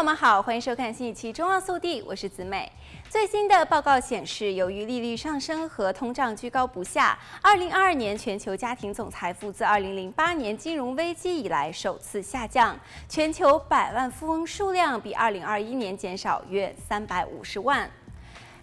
[0.00, 2.72] 朋友们好，欢迎收看新一期《中澳速递》，我是子美。
[3.10, 12.74] 最新的报告显示，由于利率上升和通胀居高不下，二零二二年全球家庭总财富自二零零八年金融危机以来首次下降，
[13.10, 17.86] 全球百万富翁数量比二零二一年减少约三百五十万。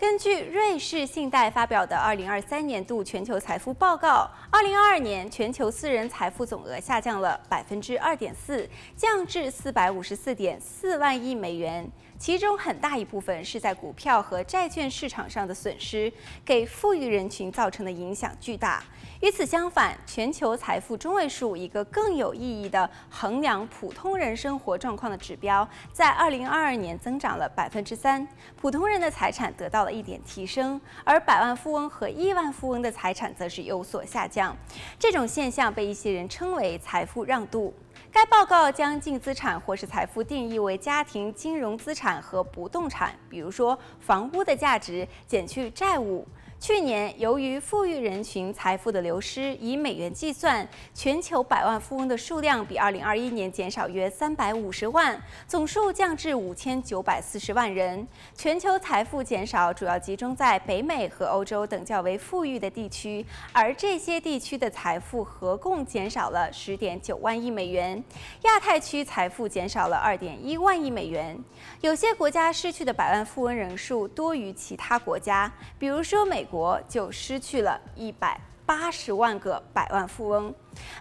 [0.00, 8.66] 根据瑞士信贷发表的二零二三年度全球财富报告，二零二二年全球私人财富总额下降了百分之二点四，
[8.96, 11.86] 降至四百五十四点四万亿美元。
[12.20, 16.12] 其中很大一部分是在股票和债券市场上的损失，
[16.44, 18.84] 给富裕人群造成的影响巨大。
[19.22, 34.54] 与此相反，全球财富中位数一个更有意义的衡量普通人生活状况的指标，在二零二二年增长了百分之三，普通人的财产得到了一点提升，而百万富翁和亿万富翁的财产则是有所下降。
[34.98, 37.72] 这种现象被一些人称为“财富让渡”。
[38.12, 46.26] 该报告将净资产或是财富定义为家庭金融资产和不动产，比如说房屋的价值减去债务。
[46.60, 58.06] 去年，由于富裕人群财富的流失，以美元计算，全球百万富翁的数量比2021年减少约350万，总数降至5940万人。
[58.34, 68.04] 全球财富减少主要集中在北美和欧洲等较为富裕的地区，而这些地区的财富合共减少了10.9万亿美元。
[68.42, 71.42] 亚太区财富减少了2.1万亿美元。
[71.80, 80.52] 有些国家失去的百万富翁人数多于其他国家，比如说美国就失去了一百八十万个百万富翁。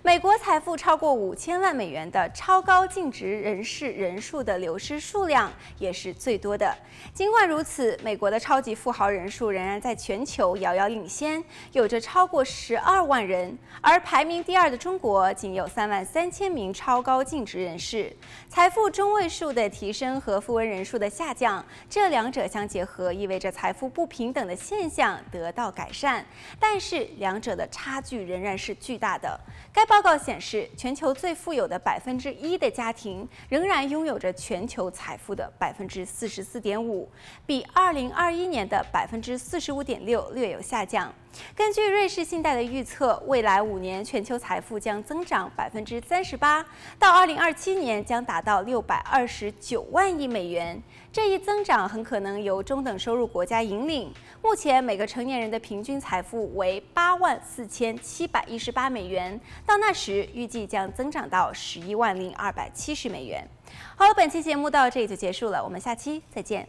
[0.02, 6.74] 美国财富超过五千万美元的超高净值人士人数的流失数量也是最多的。
[7.14, 18.16] 尽管如此，美国的超级富豪人数仍然在全球遥遥领先，有着超过十二万人，而排名第二的中国仅有三万三千名超高净值人士。
[18.48, 26.26] 财富中位数的提升和富翁人数的下降，这两者相结合，意味着财富不平等的现象得到改善，
[26.60, 29.40] 但是两者的差距仍然是巨大的。
[29.72, 37.08] 该报告显示，全球最富有的百分之一的家庭仍然拥有着全球财富的百分之四十四点五，
[37.46, 41.14] 比二零二一年的百分之四十五点六略有下降。
[41.56, 46.66] 根据瑞士信贷的预测，未来五年全球财富将增长百分之三十八，
[46.98, 50.82] 到二零二七年将达到六百二十九万亿美元。
[51.12, 54.12] 这一增长很可能由中等收入国家引领。
[54.42, 63.48] 目前每个成年人的平均财富为八万四千七百一十八美元，到那时预计将增长到十一万零二百七十美元。
[63.96, 66.68] 好了，本期节目到这里就结束了，我们下期再见。